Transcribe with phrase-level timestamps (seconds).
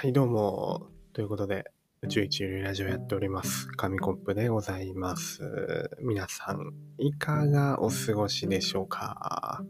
[0.00, 0.86] はい、どうも。
[1.12, 1.64] ということで、
[2.02, 3.66] 宇宙一流ラジオやっております。
[3.66, 5.90] 紙コップでございます。
[6.00, 9.64] 皆さん、いかがお過ごしでしょうか？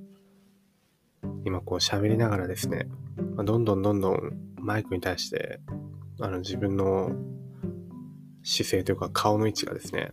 [1.46, 2.88] 今、こう喋りながらですね、
[3.42, 4.20] どんどんどんどん
[4.58, 5.60] マイクに対して、
[6.20, 7.10] あの、自分の
[8.42, 10.10] 姿勢というか顔の位置がですね、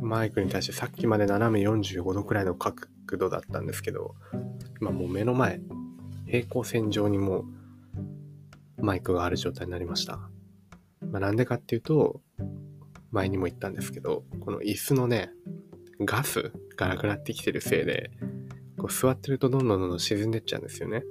[0.00, 4.14] マイクに対してさっきまで斜め45度くらいの角度だったんですけど、
[4.80, 5.60] 今もう目の前、
[6.24, 7.44] 平行線上にもう
[8.82, 10.18] マイクがある状態になりました。
[11.10, 12.20] まあ、なんでかっていうと、
[13.10, 15.30] 前にも言ったんですけど、この椅子のね、
[16.00, 18.10] ガスがなくなってきてるせいで、
[18.78, 21.04] こう座ってるとどんどんどんどん沈んでっちゃうんですよね。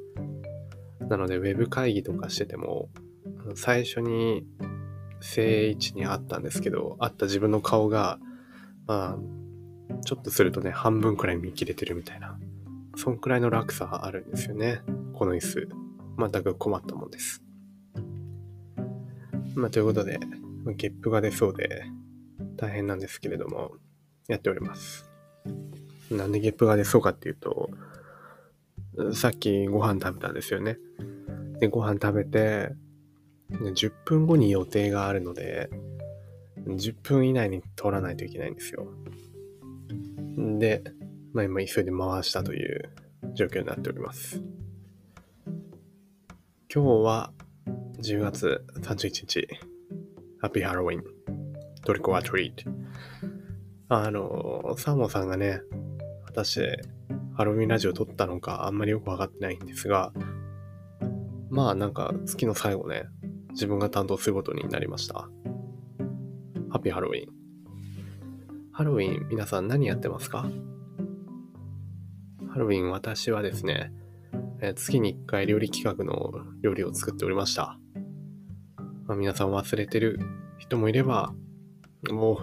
[1.02, 2.90] なので、ウェブ会議とかしてても、
[3.56, 4.46] 最初に
[5.22, 8.20] 正位置にあったんですけど、あった自分の顔が、
[8.88, 12.40] まあ、ちょっとするとね、半分くらい見切れてるみたいな、
[12.96, 14.82] そんくらいの落差あるんですよね。
[15.14, 15.70] この椅子。
[16.20, 17.42] 全く困ったもんです。
[19.60, 20.20] まあ、ということで、
[20.78, 21.84] ゲップが出そうで
[22.56, 23.74] 大変なんですけれども、
[24.30, 25.10] やっております。
[26.10, 27.70] なんでゲップが出そうかっていうと、
[29.14, 30.78] さっきご飯食べたんですよね。
[31.60, 32.72] で、ご飯食べて、
[33.52, 35.70] 10分後に予定があるので、
[36.66, 38.88] 10分以内に通らないといけないんですよ。
[40.58, 40.84] で、
[41.34, 42.90] まあ今急いで回したという
[43.34, 44.42] 状況になっております。
[46.74, 47.34] 今日は
[48.02, 49.48] 10月31日、
[50.40, 51.04] ハッピーハロウィン、
[51.84, 52.72] トリコアトリート。
[53.90, 55.60] あの、サーモンさんがね、
[56.24, 56.62] 私、
[57.36, 60.14] ハロウィンラジオ撮ったのかあんまりよくわかってないんですが、
[61.50, 63.04] まあなんか月の最後ね、
[63.50, 65.16] 自分が担当することになりました。
[65.16, 65.30] ハ
[66.76, 67.28] ッピーハロウィン。
[68.72, 70.50] ハロウィン皆さん何やってますか？
[72.50, 73.92] ハロウィン私はですね、
[74.62, 77.78] え月に1回料理企画の料理を作っておりました。
[79.10, 80.20] まあ、皆さん忘れてる
[80.60, 81.34] 人もいれば、
[82.12, 82.36] もう、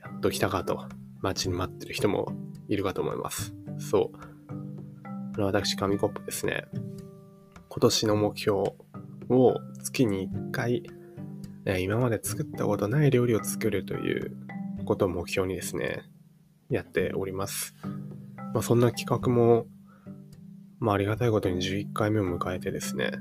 [0.00, 0.88] やっと来たかと、
[1.20, 2.32] 待ちに待ってる人も
[2.68, 3.54] いるかと思います。
[3.78, 4.10] そ
[5.36, 5.40] う。
[5.42, 6.64] 私、紙コップですね。
[7.68, 8.72] 今年の目標
[9.28, 10.82] を月に1回、
[11.78, 14.34] 今まで作ったことない料理を作るという
[14.86, 16.10] ことを目標にですね、
[16.70, 17.76] やっております。
[18.54, 19.66] まあ、そんな企画も
[20.80, 23.12] まあ、ありがたいことに11回目を迎えてですね、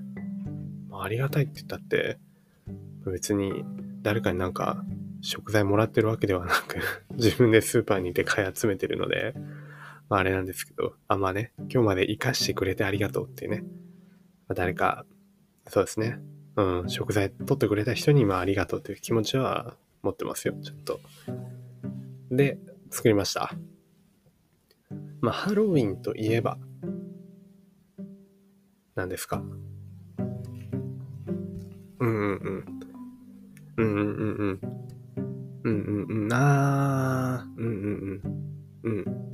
[0.90, 2.18] まあ、ありがたいって言ったって、
[3.06, 3.64] 別に
[4.02, 4.84] 誰かになんか
[5.22, 6.78] 食材もらってるわけではなく、
[7.16, 9.34] 自分でスーパーに行って買い集めてるので、
[10.10, 13.68] まあ、あれなんですけど、あ、まあね、今日まで活かしてくれてありがとうっていうね、ま
[14.50, 15.06] あ、誰か、
[15.68, 16.20] そうですね、
[16.58, 21.00] うん、食材取ってくれた人に、まあ、ありがとうという気持ちは持ってますよ、ちょっと。
[22.30, 22.60] で、
[22.90, 23.56] 作りました。
[25.22, 26.58] まあ、ハロウィンといえば、
[28.96, 29.44] 何ですか
[32.00, 32.81] うんうんうん。
[33.82, 34.60] うんうんうんうん。
[35.64, 36.34] うんうんうん。
[36.34, 38.22] あー、うんうん
[38.84, 38.92] うん。
[38.92, 39.32] うん。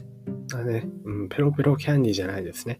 [0.53, 2.79] あね、うん、ペロペロキャンディーじゃないですね。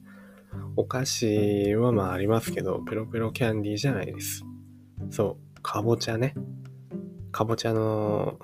[0.77, 4.45] お菓子はまあありますけど、ペロペロキャンディーじゃないです。
[5.09, 6.35] そう、かぼちゃね。
[7.31, 8.39] かぼちゃの、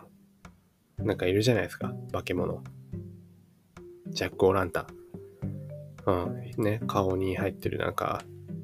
[0.97, 2.61] なんかいるじゃないですか、化け物。
[4.09, 4.87] ジャック・オランタン。
[6.05, 8.21] うん、ね、顔に入ってるなんか、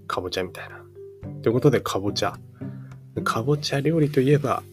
[0.07, 0.83] かぼちゃみたいな。
[1.41, 2.37] ということで、かぼちゃ。
[3.23, 4.63] かぼちゃ料理といえば、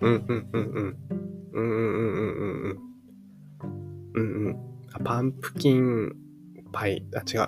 [0.00, 0.96] うんうんうんうん。
[1.52, 2.78] うんうんうんうんうんうん。
[4.14, 4.56] うんうん。
[4.92, 6.12] あパンプキン
[6.72, 7.04] パイ。
[7.14, 7.46] あ、違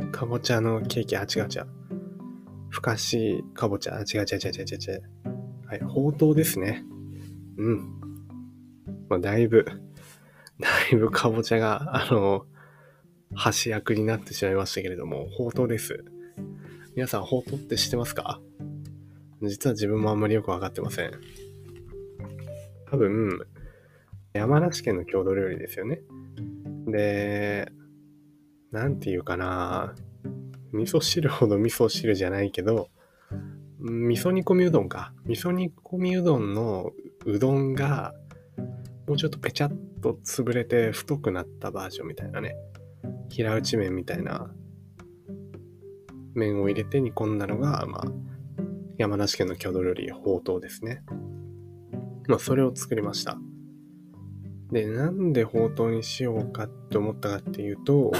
[0.00, 0.10] う。
[0.12, 1.16] かぼちゃのケーキ。
[1.16, 1.66] あ、違う違う。
[2.68, 3.96] ふかしかぼちゃ。
[3.96, 5.02] あ、違う違う違う違う違う。
[5.66, 6.84] はい、ほうとうですね。
[7.58, 8.00] うん。
[9.08, 9.64] まあ、だいぶ、
[10.60, 12.46] だいぶかぼちゃが、あの、
[13.34, 16.04] 端役になってしまいましたけれども、ほうとうです。
[17.00, 18.42] 皆さん、ほうとって知ってますか？
[19.40, 21.12] 実は自分もあんまりよくわかってません。
[22.90, 23.40] 多分、
[24.34, 26.02] 山梨県の郷土料理ですよね。
[26.88, 27.72] で、
[28.70, 29.94] なんていうかな、
[30.72, 32.90] 味噌汁ほど味噌汁じゃないけど、
[33.78, 35.14] 味噌煮込みうどんか。
[35.24, 36.90] 味噌煮込みうどんの
[37.24, 38.12] うどんが、
[39.06, 39.72] もうちょっとぺちゃっ
[40.02, 42.56] と潰れて太くなったバージョンみたいなね。
[43.30, 44.52] 平打ち麺みたいな
[46.34, 48.04] 麺を入れて煮込んだのが、まあ、
[48.98, 51.02] 山梨県の郷土料理、ほうとうですね。
[52.28, 53.38] まあ、それを作りました。
[54.70, 58.12] で、なんでほうとうにしようかって思ったかっていうと、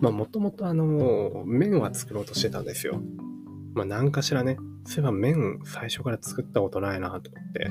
[0.00, 3.00] まあ、もともとあの、麺は作ろうとしてたんですよ。
[3.74, 7.70] まあ、なんかしらね、そういえば麺最初から作ったことないなと思って、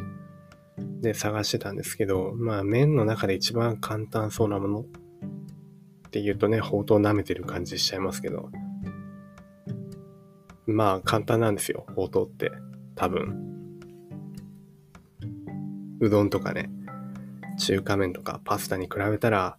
[1.01, 4.85] で、探してたんですけど、まあ、麺の中で一番簡単そうなものっ
[6.12, 8.50] て言うとね、ほうとう舐めてる感じしちゃいますけど、
[10.69, 12.51] まあ簡単なんですよ、ほうとうって。
[12.95, 13.50] 多分。
[16.00, 16.69] うどんとかね、
[17.57, 19.57] 中華麺とかパスタに比べたら、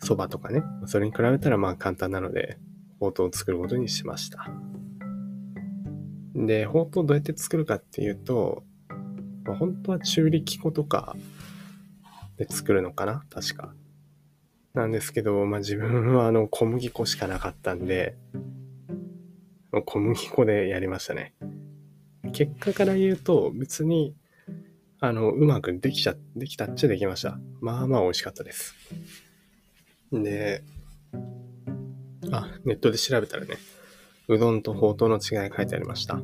[0.00, 2.58] そばとかね、それに比べたらまあ簡単なので、
[2.98, 4.50] ほうとうを作ることにしました。
[6.34, 8.64] で、ほうとうどうやって作るかっていうと、
[9.44, 11.14] まあ、本当は中力粉とか
[12.36, 13.72] で作るのかな確か。
[14.74, 18.16] なんですけど、まあ自分はあの小麦粉しかなかったんで、
[19.82, 21.34] 小麦粉でやりましたね。
[22.32, 24.14] 結果から言うと、別に、
[25.00, 27.38] あの、うまくできちゃ、できたっちゃできました。
[27.60, 28.74] まあまあ美味しかったです。
[30.12, 30.62] で、
[32.32, 33.56] あ、ネットで調べたらね、
[34.28, 36.20] うどんとほうとうの違い書いてありました。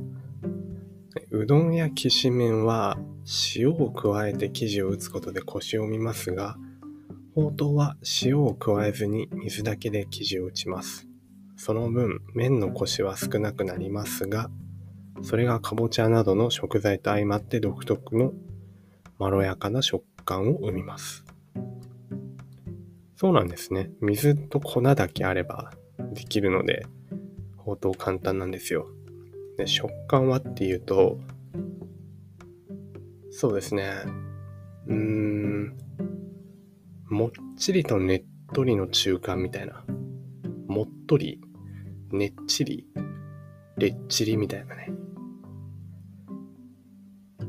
[1.31, 2.99] うどんやきしめんは
[3.56, 6.56] 塩を加えて生地を打つことでコシを見ますが、
[7.35, 11.09] ほうとうは塩を加えずに水だけで生地を打ちます。
[11.62, 14.48] その分、麺のコシは少なくなりますが、
[15.20, 18.32] それがかぼちゃなどの食材と相まって独特の
[19.18, 21.22] まろやかな食感を生みます。
[23.14, 23.90] そうなんですね。
[24.00, 25.74] 水と粉だけあれば
[26.14, 26.86] できるので、
[27.58, 28.86] ほうとう簡単なんですよ。
[29.58, 31.20] で、食感はっていうと、
[33.30, 33.92] そうですね。
[34.86, 35.76] うーん、
[37.10, 38.24] もっちりとねっ
[38.54, 39.84] とりの中間みたいな。
[40.68, 41.38] もっとり、
[42.12, 42.86] ねっちり、
[43.76, 44.90] れっちりみたいなね。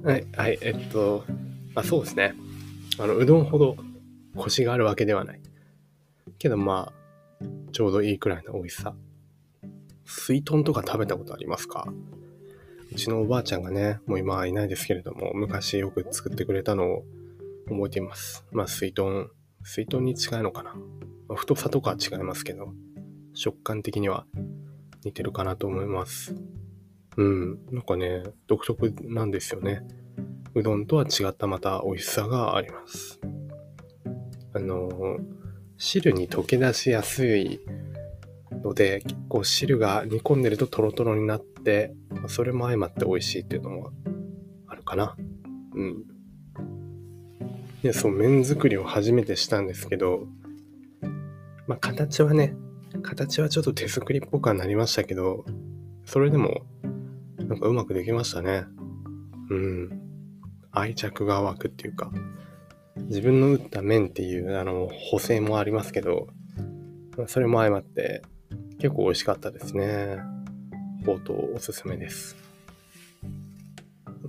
[0.03, 1.23] はい、はい、えっと、
[1.75, 2.33] まあ、そうですね。
[2.97, 3.77] あの、うどんほど
[4.35, 5.41] コシがあるわけではない。
[6.39, 8.95] けどまあ、ちょうどいいくらいの美味しさ。
[10.05, 11.87] 水豚とか食べたことありますか？
[12.91, 17.05] うちのおばあちゃんがね、もう今はいないですけれども、昔よく作ってくれたのを
[17.69, 18.45] 覚えています。
[18.51, 19.29] まあ、水豚、
[19.63, 20.75] 水豚に近いのかな。
[21.29, 22.73] ま、太さとかは違いますけど、
[23.33, 24.25] 食感的には
[25.03, 26.35] 似てるかなと思います。
[27.17, 29.83] うん、なんかね、独特なんですよね。
[30.53, 33.19] うどんとは違ったまた美味しさがあります。
[34.53, 35.17] あの、
[35.77, 37.59] 汁に溶け出しやすい
[38.63, 41.93] ので、結構汁が煮込んでるとトロトロになって、
[42.27, 43.91] それも相まって美味しいっていうのも
[44.67, 45.15] あるかな。
[45.73, 46.03] うん。
[47.83, 50.27] いや、そう、麺作りを初めてしたんですけど、
[51.67, 52.55] まあ、形はね、
[53.01, 55.45] 形はちょっと手作りっぽくはなりましたけど、
[56.05, 56.65] それでも、
[57.37, 58.65] なんかうまくできましたね。
[59.49, 60.01] うん。
[60.71, 62.11] 愛着が湧くっていうか、
[62.95, 66.27] 自分の打った麺っていう、あの、補正もありますけど、
[67.27, 68.21] それも相まって、
[68.79, 70.19] 結構美味しかったですね。
[71.05, 72.35] ほうとうおすすめです。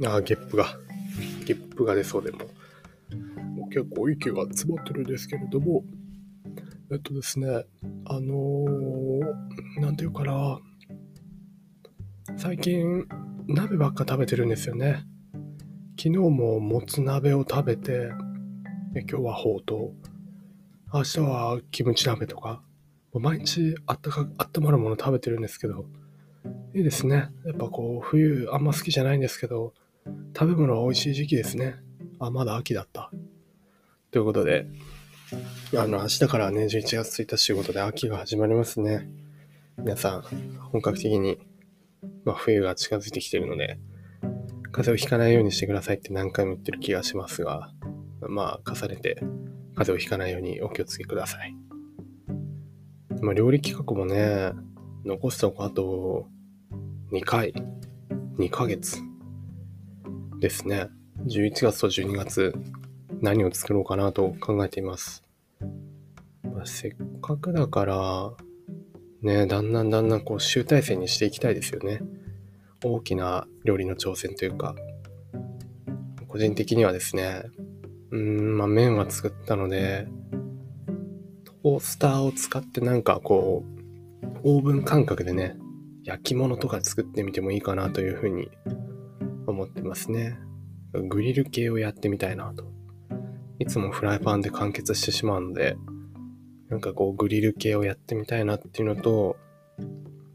[0.04, 0.66] あ、ゲップが、
[1.44, 2.40] ゲップが出そうでも、
[3.68, 5.84] 結構息が詰まってるんですけれども、
[6.92, 7.64] えっとですね、
[8.04, 10.60] あのー、なんていうかな、
[12.36, 13.08] 最近、
[13.46, 15.06] 鍋ばっか食べてるんですよね。
[15.98, 18.10] 昨日ももつ鍋を食べて、
[18.94, 19.94] 今日はほうと
[20.92, 22.62] う、明日はキムチ鍋とか、
[23.14, 25.86] 毎日あったか、あったまるもの食べてるんですけど、
[26.74, 27.30] いいですね。
[27.46, 29.72] やっぱこう、冬あんま好きじゃないんですけど、
[30.38, 31.76] 食べ物は美味しい時期ですね。
[32.18, 33.10] あ、まだ秋だった。
[34.10, 34.66] ということで、
[35.76, 39.08] あの、明日からね、11月1日仕事で秋が始まりますね。
[39.78, 40.22] 皆さん、
[40.70, 41.38] 本格的に、
[42.24, 43.78] まあ、冬が近づいてきてるので、
[44.72, 47.70] 風邪をひかないようにしてくださいって何回も言ってる気がしますが、
[48.20, 49.16] まあ、重ねて
[49.74, 51.54] 風邪をひかないようにお気をつけください。
[53.20, 54.52] まあ、料理企画もね、
[55.04, 56.26] 残すとこあと
[57.12, 57.52] 2回、
[58.38, 58.98] 2ヶ月
[60.40, 60.88] ですね。
[61.26, 62.52] 11月と12月、
[63.20, 65.21] 何を作ろうかなと考えています。
[66.44, 68.32] まあ、せっかくだから、
[69.22, 72.00] ね、だんだんだんだんこう集大成にしていきたいですよね。
[72.84, 74.74] 大きな料理の挑戦というか、
[76.26, 77.44] 個人的にはですね、
[78.10, 80.08] うん、まあ麺は作ったので、
[81.44, 83.82] トースターを使ってなんかこう、
[84.44, 85.56] オーブン感覚でね、
[86.04, 88.50] 焼き物とか作ってみてもいいかなというふうに
[89.46, 90.38] 思ってますね。
[90.92, 92.64] グリル系をやってみたいなと。
[93.62, 95.76] いつもフライパンで完結してしまうので、
[96.68, 99.36] なんかこうグリル系をやってみたいなっていうのと、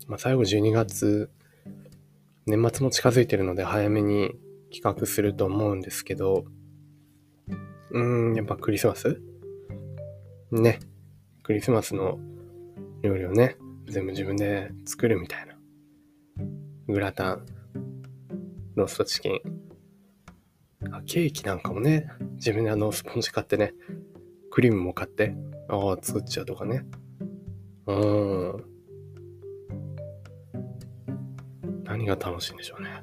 [0.08, 1.30] まあ、最後12月、
[2.46, 4.32] 年末も近づいてるので早めに
[4.74, 6.46] 企画すると思うんですけど、
[7.92, 9.22] うーん、やっぱクリスマス？
[10.52, 10.80] ね。
[11.44, 12.18] クリスマスの
[13.02, 13.58] 料理をね、
[13.88, 15.58] 全部自分で作るみたいな。
[16.88, 17.46] グラタン、
[18.76, 19.42] ローストチキン、
[20.92, 23.74] あケーキなんかもね、自分であのスポンジ買ってね、
[24.52, 25.36] クリームも買って、
[25.70, 26.86] ああ、作っちゃうとかね。
[27.88, 28.64] うん。
[31.84, 33.02] 何が楽しいんでしょうね。